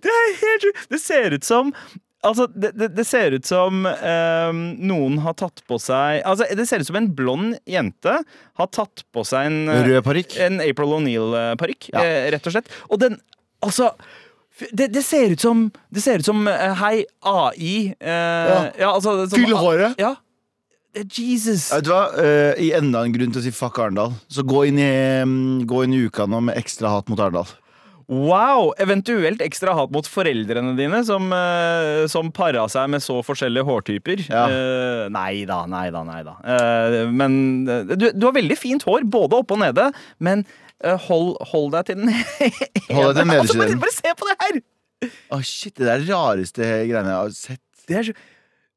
[0.00, 0.88] Det er helt sjukt!
[0.88, 1.72] Det ser ut som
[2.24, 6.64] Altså, det, det, det ser ut som eh, noen har tatt på seg Altså, det
[6.70, 8.14] ser ut som en blond jente
[8.58, 10.36] har tatt på seg en eh, Rød parykk.
[10.46, 12.00] En April O'Neill-parykk, Ja.
[12.04, 12.70] eh, rett og slett.
[12.88, 13.20] Og den
[13.64, 13.90] Altså
[14.72, 17.94] det, det ser ut som Det ser ut som eh, Hei, AI.
[18.00, 18.90] eh, ja.
[18.94, 19.96] altså, som- Fyll håret.
[19.98, 20.14] Ja.
[20.94, 21.72] Eh, Jesus.
[21.74, 22.04] Vet du hva?
[22.22, 24.90] Eh, I enda en grunn til å si fuck Arendal, så gå inn i,
[25.26, 27.50] mm, gå inn i uka nå med ekstra hat mot Arendal.
[28.10, 28.72] Wow!
[28.82, 34.26] Eventuelt ekstra hat mot foreldrene dine, som, uh, som para seg med så forskjellige hårtyper.
[34.28, 34.44] Ja.
[34.50, 36.36] Uh, nei da, nei da, nei da.
[36.44, 39.90] Uh, men du, du har veldig fint hår, både oppe og nede,
[40.24, 40.44] men
[41.06, 42.10] hold, hold deg til den
[42.92, 44.62] Hold deg til altså, bare, bare se på det her!
[45.32, 47.62] Å shit, Det er det rareste greiene jeg har sett.
[47.88, 48.16] Det er så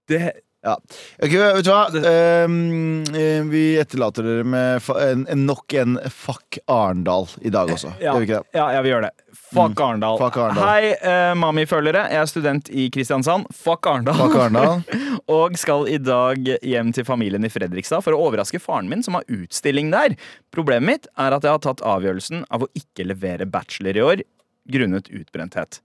[0.07, 0.19] det,
[0.67, 0.75] Ja.
[1.23, 1.83] Ok, vet du hva?
[2.11, 7.93] Eh, vi etterlater dere med en, en nok en Fuck Arendal i dag også.
[8.01, 8.59] Ja, Gjør vi ikke det?
[8.59, 9.13] ja, ja vi gjør det.
[9.47, 10.19] Fuck Arendal.
[10.19, 10.59] Mm.
[10.59, 12.03] Hei, uh, Mami-følgere.
[12.11, 13.47] Jeg er student i Kristiansand.
[13.55, 14.83] Fuck Arendal.
[15.39, 19.15] og skal i dag hjem til familien i Fredrikstad for å overraske faren min, som
[19.15, 20.17] har utstilling der.
[20.51, 24.25] Problemet mitt er at jeg har tatt avgjørelsen av å ikke levere bachelor i år
[24.67, 25.79] grunnet utbrenthet.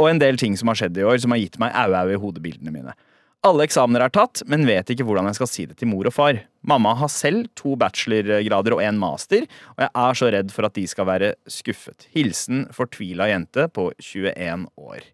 [0.00, 2.18] Og en del ting som har skjedd i år, som har gitt meg au-au i
[2.20, 2.96] hodebildene mine.
[3.44, 6.14] Alle eksamener er tatt, men vet ikke hvordan jeg skal si det til mor og
[6.16, 6.38] far.
[6.66, 9.44] Mamma har selv to bachelorgrader og en master,
[9.76, 12.08] og jeg er så redd for at de skal være skuffet.
[12.16, 15.04] Hilsen fortvila jente på 21 år.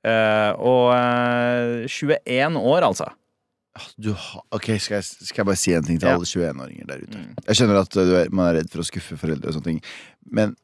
[0.00, 3.08] Uh, og uh, 21 år, altså.
[3.96, 6.16] Du ha, ok, skal jeg, skal jeg bare si en ting til Ja.
[6.18, 7.18] alle 21-åringer der ute?
[7.22, 7.34] Mm.
[7.46, 9.80] Jeg skjønner at du er, man er redd for å skuffe foreldre og sånne ting,
[10.26, 10.56] men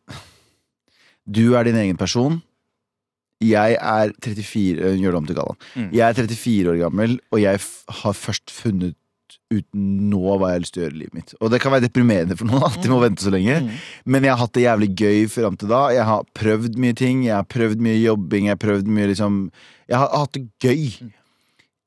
[1.24, 2.40] du er din egen person.
[3.44, 5.58] Jeg er 34 øh, Gjør det om til Galvan.
[5.76, 5.88] Mm.
[5.92, 7.60] Jeg er 34 år gammel, og jeg
[8.02, 8.94] har først funnet
[9.52, 11.34] ut nå hva jeg har lyst til å gjøre i livet mitt.
[11.40, 13.68] Og det kan være deprimerende for noen at de må vente så lenge, Mm.
[14.06, 15.82] men jeg har hatt det jævlig gøy fram til da.
[15.94, 19.38] Jeg har prøvd mye ting, jeg har prøvd mye jobbing, jeg har prøvd mye liksom
[19.88, 20.88] Jeg har hatt det gøy.
[21.04, 21.12] Mm.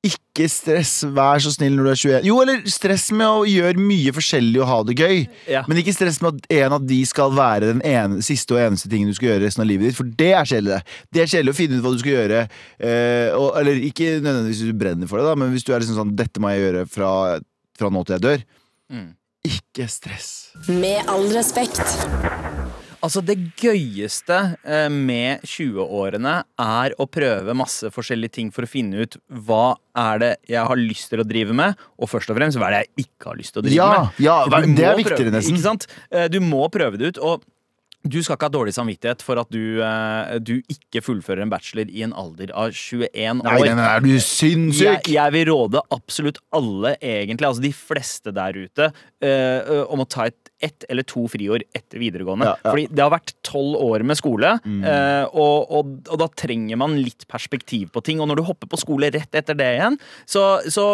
[0.08, 2.28] Ikke stress, vær så snill når du er 21.
[2.30, 5.18] Jo, eller stress med å gjøre mye forskjellig og ha det gøy.
[5.52, 5.66] Ja.
[5.68, 8.88] Men ikke stress med at en av de skal være den ene, siste og eneste
[8.92, 10.80] tingen du skal gjøre resten av livet ditt, for det er kjedelig.
[11.12, 12.46] Det er kjedelig å finne ut hva du skal gjøre.
[12.80, 15.84] Eh, og, eller ikke nødvendigvis hvis du brenner for det, da, men hvis du er
[15.84, 17.12] liksom sånn 'dette må jeg gjøre fra,
[17.76, 18.48] fra nå til jeg dør'.
[18.96, 19.10] Mm.
[19.52, 20.32] Ikke stress.
[20.72, 21.84] Med all respekt.
[23.00, 29.06] Altså, det gøyeste eh, med 20-årene er å prøve masse forskjellige ting for å finne
[29.06, 29.16] ut
[29.48, 32.68] hva er det jeg har lyst til å drive med, og først og fremst hva
[32.68, 34.20] er det jeg ikke har lyst til å drive Ja, med.
[34.26, 34.36] ja,
[34.76, 35.56] det er viktigere nesten.
[35.56, 35.88] Ikke sant?
[36.12, 37.48] Eh, Du må prøve det ut, og
[38.10, 41.90] du skal ikke ha dårlig samvittighet for at du, eh, du ikke fullfører en bachelor
[41.92, 43.48] i en alder av 21 år.
[43.48, 45.10] nei, den er du sinnssyk?
[45.10, 48.92] jeg vil råde absolutt alle, egentlig, altså de fleste der ute,
[49.24, 52.50] uh, om å ta et ett eller to friår etter videregående.
[52.50, 52.72] Ja, ja.
[52.72, 56.98] Fordi det har vært tolv år med skole, eh, og, og, og da trenger man
[57.00, 58.20] litt perspektiv på ting.
[58.20, 60.92] Og når du hopper på skole rett etter det igjen, så, så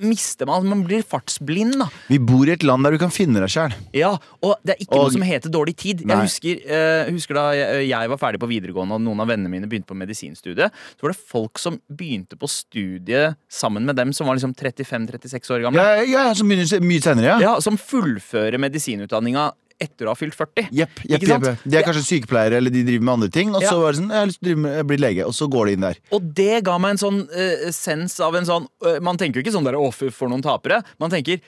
[0.00, 1.88] mister man Man blir fartsblind, da.
[2.08, 3.74] Vi bor i et land der du kan finne deg sjæl.
[3.96, 6.04] Ja, og det er ikke Og- noe som heter dårlig tid.
[6.06, 6.16] Nei.
[6.16, 9.50] Jeg husker, uh, husker da jeg, jeg var ferdig på videregående og noen av vennene
[9.50, 14.12] mine begynte på medisinstudiet, så var det folk som begynte på studiet sammen med dem
[14.12, 15.76] som var liksom 35-36 år gamle.
[15.80, 17.38] Ja, ja, ja, som begynner mye senere, ja.
[17.40, 20.68] Ja, Som fullfører medisinutdanninga etter å ha fylt 40.
[20.76, 21.46] Jepp, jepp, jepp.
[21.64, 23.54] De er kanskje sykepleiere eller de driver med andre ting.
[23.54, 23.78] Og så Ja.
[23.80, 25.72] var det sånn, jeg har lyst til å med, bli lege, og så går de
[25.72, 25.96] inn der.
[26.12, 29.44] Og det ga meg en sånn uh, sens av en sånn uh, Man tenker jo
[29.46, 30.82] ikke sånn der 'å, for noen tapere'.
[30.98, 31.40] Man tenker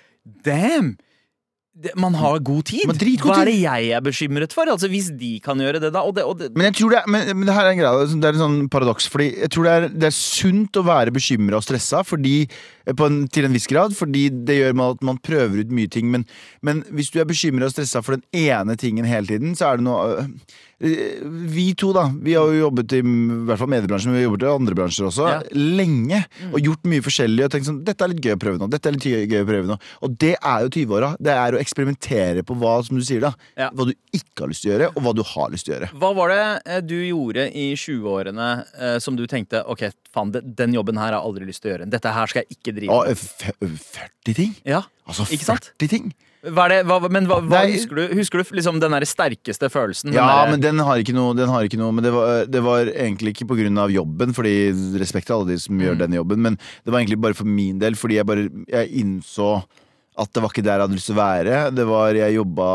[0.44, 0.96] 'damn'!
[1.96, 2.84] Man har god tid.
[2.84, 4.68] Man dritgod Hva er det jeg er bekymret for?
[4.68, 6.02] Altså Hvis de kan gjøre det, da.
[6.04, 7.80] Og det, og det, Men jeg tror det er, men, men det her er en
[7.80, 9.06] greie, altså, det er en sånn paradoks.
[9.08, 12.92] Fordi jeg tror det er, det er sunt å være bekymra og stressa fordi, eh,
[12.92, 15.88] på en, til en viss grad, fordi det gjør man at man prøver ut mye
[15.96, 16.12] ting.
[16.12, 16.26] Men,
[16.60, 19.80] men hvis du er bekymra og stressa for den ene tingen hele tiden, så er
[19.80, 20.28] det noe øh,
[20.82, 22.08] Vi to, da.
[22.22, 24.74] Vi har jo jobbet i, i hvert fall mediebransjen, men vi har jobbet i andre
[24.80, 25.36] bransjer også, Ja.
[25.54, 26.18] lenge.
[26.50, 27.44] Og gjort mye forskjellig.
[27.46, 28.68] Og tenkt sånn Dette er litt gøy å prøve nå.
[28.72, 29.76] Dette er litt gøy, å prøve nå.
[30.02, 31.12] Og det er jo 20-åra.
[31.22, 33.32] Det er å eksperimentere på hva, som du sier, da.
[33.56, 33.70] Ja.
[33.70, 35.78] Hva du ikke har lyst til å gjøre, og hva du har lyst til å
[35.78, 35.90] gjøre.
[36.02, 40.74] Hva var det eh, du gjorde i 20-årene eh, som du tenkte Ok, faen, den
[40.74, 41.90] jobben her har jeg aldri lyst til å gjøre.
[41.94, 43.22] Dette her skal jeg ikke drive med.
[43.22, 44.54] 40 ting?
[44.66, 45.72] Ja, Altså Ikke sant?
[45.78, 46.12] 40 ting?
[46.42, 47.72] Hva det, hva, Men hva, hva Nei.
[47.76, 48.14] husker du?
[48.18, 50.10] Husker du liksom den der sterkeste følelsen?
[50.10, 52.46] Den Ja, derre- men den har ikke noe, den har ikke noe Men det var,
[52.46, 53.46] det var egentlig ikke
[53.78, 55.82] av jobben, Fordi respekt til alle de som Mm.
[55.86, 58.90] gjør denne jobben, men det var egentlig bare for min del, fordi jeg bare jeg
[59.04, 59.62] innså
[60.12, 61.58] at det var ikke der jeg hadde lyst til å være.
[61.72, 62.66] Det var, Jeg jobba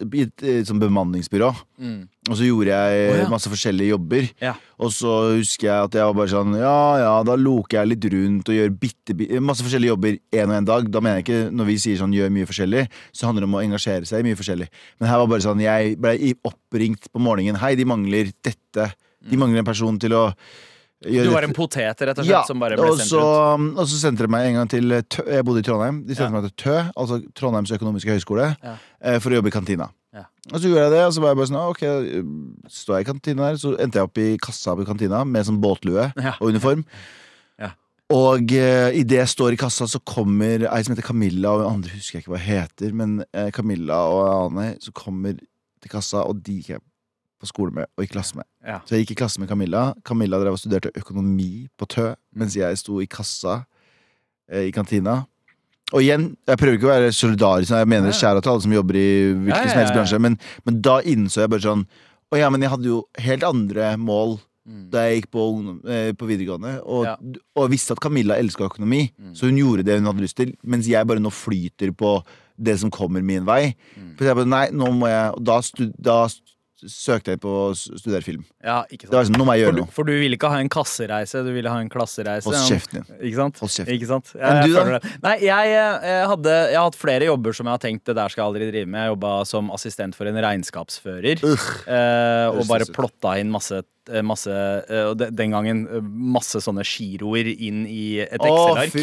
[0.00, 1.50] i et sånn bemanningsbyrå.
[1.76, 1.98] Mm.
[2.30, 3.26] Og så gjorde jeg oh, ja.
[3.28, 4.28] masse forskjellige jobber.
[4.40, 4.54] Ja.
[4.80, 8.08] Og så husker jeg at jeg var bare sånn Ja, ja, da loker jeg litt
[8.16, 10.88] rundt og gjør bitte, bi- masse forskjellige jobber en og en dag.
[10.88, 13.58] Da mener jeg ikke, når vi sier sånn gjør mye forskjellig, så handler det om
[13.60, 14.70] å engasjere seg i mye forskjellig.
[15.02, 16.16] Men her var bare sånn Jeg ble
[16.48, 17.60] oppringt på morgenen.
[17.60, 18.88] Hei, de mangler dette.
[19.20, 20.30] De mangler en person til å
[21.04, 23.98] Du var en potet, rett og slett, Ja, som bare ble sendt ut og så
[24.00, 25.22] sendte de meg en gang til Tø.
[25.28, 26.02] Jeg bodde i Trondheim.
[26.06, 26.40] De sendte Ja.
[26.40, 28.76] meg til Tø, altså Trondheims økonomiske høgskole, Ja.
[29.00, 29.90] eh, for å jobbe i kantina.
[30.14, 30.24] Ja.
[30.52, 31.82] Og så gjorde jeg det, og så var jeg bare sånn ah, Ok,
[32.70, 35.60] står jeg i kantina her Så endte jeg opp i kassa på kantina Med sånn
[35.60, 36.84] båtlue og uniform
[37.58, 37.72] Ja.
[38.14, 41.66] Og uh, i det jeg står i kassa Så kommer ei som heter Camilla Og
[41.66, 46.22] andre husker jeg ikke hva heter Men eh, Camilla og Ane Så kommer til kassa
[46.28, 46.80] Og de gikk jeg
[47.44, 48.46] på skole med Og i klasse med.
[48.66, 48.80] Ja.
[48.88, 49.90] Så jeg gikk i klasse med Camilla.
[50.04, 53.60] Camilla drev og studerte økonomi på Tø Mens jeg sto i kassa
[54.50, 55.20] eh, I kantina.
[55.92, 58.16] Og igjen, jeg prøver ikke å være solidarisk Jeg mener Ja.
[58.22, 59.08] kjære til alle som jobber i
[59.44, 61.84] hvilken som helst bransje men, men da innså jeg bare sånn
[62.32, 65.42] Å ja, men jeg hadde jo helt andre mål da jeg gikk på,
[65.92, 67.04] eh, på videregående, og,
[67.60, 69.02] og visste at Camilla elska økonomi,
[69.36, 72.14] så hun gjorde det hun hadde lyst til, mens jeg bare nå flyter på
[72.56, 73.74] det som kommer min vei.
[74.16, 76.16] For jeg bare, nei, nå må jeg Og da, stud, da
[76.90, 78.42] søkte jeg på å studere film.
[78.64, 79.12] Ja, ikke sant.
[79.12, 79.90] Det var liksom, nå må jeg gjøre noe.
[79.94, 82.44] for du ville ikke ha en kassereise, du ville ha en klassereise.
[82.48, 83.16] Hold kjeften din.
[83.30, 83.60] Ikke sant?
[83.62, 83.92] Hold kjeft.
[83.94, 84.32] Ikke sant?
[84.34, 84.84] Jeg, Men du, da?
[84.84, 85.08] føler.
[85.24, 88.28] Nei, jeg, jeg, hadde, jeg har hatt flere jobber som jeg har tenkt det der
[88.34, 89.00] skal jeg aldri drive med.
[89.06, 91.44] Jeg jobba som assistent for en regnskapsfører.
[91.44, 93.84] Eh, og bare plotta inn masse, eh,
[94.24, 98.96] masse eh, Og de, den gangen eh, masse sånne giroer inn i et Excel-ark.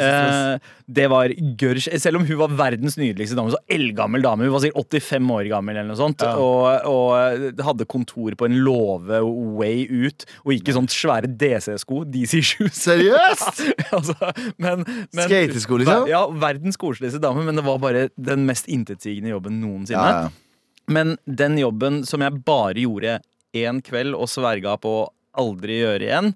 [0.00, 4.46] Eh, det var gørr Selv om hun var verdens nydeligste dame, så eldgammel dame.
[4.48, 6.24] Hun var sikkert 85 år gammel eller noe sånt.
[6.24, 6.34] Ja.
[6.40, 9.20] Og, og hadde kontor på en låve
[9.60, 12.02] way ut, og gikk i sånt svære DC-sko.
[12.10, 12.80] DC shoes.
[12.80, 13.64] Seriøst?
[13.96, 14.16] altså,
[14.56, 16.06] men, men, Skatesko, liksom?
[16.10, 20.06] Ja, verdens koseligste dame, men det var bare den mest intetsigende jobben noensinne.
[20.06, 20.46] Ja, ja.
[20.90, 23.20] Men den jobben som jeg bare gjorde
[23.56, 25.06] én kveld og sverga på å
[25.40, 26.32] aldri gjøre igjen,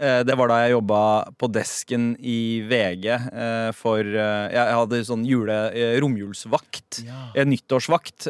[0.00, 1.00] eh, det var da jeg jobba
[1.38, 5.56] på desken i VG eh, for eh, Jeg hadde sånn jule,
[6.00, 7.02] romjulsvakt.
[7.04, 7.44] Ja.
[7.44, 8.28] Nyttårsvakt.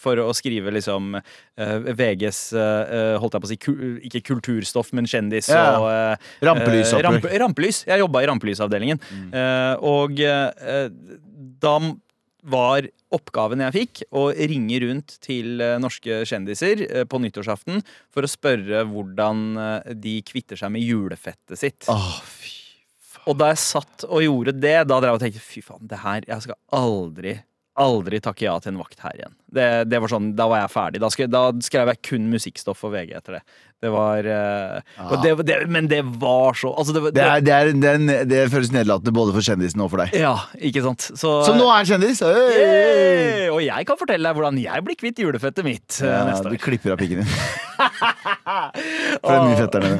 [0.00, 1.16] For å skrive liksom
[1.56, 2.40] VGs
[3.20, 3.58] Holdt jeg på å si
[4.08, 5.64] ikke kulturstoff, men kjendis Ja.
[5.78, 6.94] og Rampelys.
[7.04, 7.84] Ramp, rampelys.
[7.86, 9.00] Jeg jobba i rampelysavdelingen.
[9.10, 9.32] Mm.
[9.84, 10.16] og
[11.60, 11.74] da
[12.42, 18.26] var oppgaven jeg fikk, å ringe rundt til eh, norske kjendiser eh, på nyttårsaften for
[18.26, 21.90] å spørre hvordan eh, de kvitter seg med julefettet sitt.
[21.90, 22.56] Oh, fy
[23.28, 26.00] Og da jeg satt og gjorde det, da drev jeg og tenkte fy faen, det
[26.04, 27.36] her Jeg skal aldri,
[27.80, 29.34] aldri takke ja til en vakt her igjen.
[29.50, 31.00] Det, det var sånn, Da var jeg ferdig.
[31.02, 33.42] Da, skrev, da skrev jeg kun musikkstoff for VG etter det.
[33.80, 34.26] Det var
[35.08, 37.40] og det, det, Men det var så altså det, er, er,
[37.72, 40.12] det, er, en- det føles nedlatende både for kjendisen og for deg.
[40.20, 41.08] Ja, ikke sant.
[41.16, 42.20] Så, så nå er kjendis!
[42.20, 43.48] Hey!
[43.50, 46.60] Og jeg kan fortelle deg hvordan jeg blir kvitt julefettet mitt eh, Ja, neste du
[46.60, 47.34] klipper av pikken din.
[49.20, 49.90] For er mye fettere.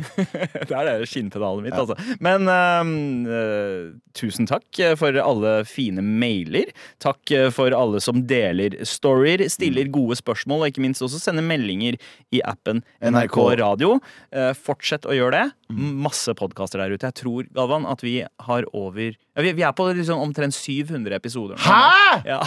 [0.71, 1.97] det er det skinnpedalet mitt, altså.
[2.25, 3.83] Men eh,
[4.17, 6.71] tusen takk eh, for alle fine mailer.
[7.03, 9.93] Takk eh, for alle som deler storyer, stiller Mm.
[9.95, 11.97] gode spørsmål, og ikke minst også sender meldinger
[12.35, 13.39] i appen NRK NRK.
[13.61, 13.95] Radio.
[14.35, 15.45] Uh, fortsett å gjøre det.
[15.73, 15.93] Mm.
[16.05, 17.09] Masse podkaster der ute.
[17.09, 21.17] Jeg tror, Galvan, at vi har over ja, vi, vi er på liksom omtrent 700
[21.17, 21.57] episoder.
[21.57, 21.65] nå.
[21.65, 22.21] Hæ?!
[22.29, 22.43] Ja.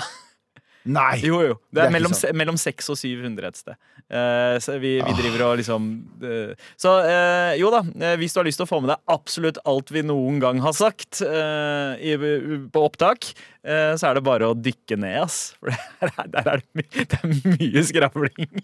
[0.85, 1.17] Nei!
[1.23, 1.57] Jo, jo.
[1.71, 3.77] Det Det er, er mellom, mellom 6 og 700 et sted.
[4.11, 5.85] Uh, så vi, vi driver og liksom
[6.21, 7.79] uh, Så uh, jo da,
[8.19, 10.75] hvis du har lyst til å få med deg absolutt alt vi noen gang har
[10.75, 12.13] sagt eh, i,
[12.73, 13.29] på opptak,
[13.63, 15.53] eh, så er det bare å dykke ned, ass.
[15.59, 18.51] For der er, der er det, my det er mye skravling.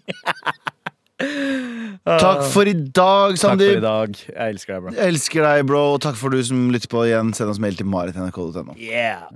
[1.20, 4.14] Takk for i dag, Takk for i dag.
[4.16, 4.94] Jeg elsker deg, bro.
[4.96, 5.82] Jeg elsker deg, bro.
[5.94, 7.34] Og takk for du som lytter på igjen.
[7.36, 8.72] Send oss mail til marit.nrk.no.
[8.80, 9.28] Yeah.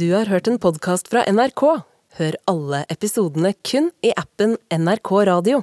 [0.00, 1.66] Du har hørt en podkast fra NRK.
[2.16, 5.58] Hør alle episodene kun i appen NRK Radio.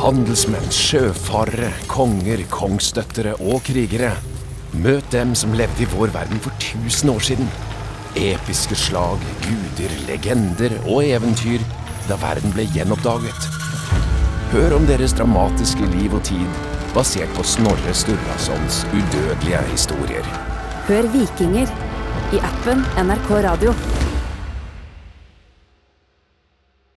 [0.00, 4.16] Handelsmenn, sjøfarere, konger, kongsdøttere og krigere.
[4.82, 7.52] Møt dem som levde i vår verden for 1000 år siden.
[8.18, 11.62] Episke slag, guder, legender og eventyr
[12.08, 13.46] da verden ble gjenoppdaget.
[14.50, 16.58] Hør om deres dramatiske liv og tid,
[16.96, 20.26] basert på Snorre Sturlasons udødelige historier.
[20.90, 21.70] Hør Vikinger
[22.32, 23.74] i appen NRK Radio.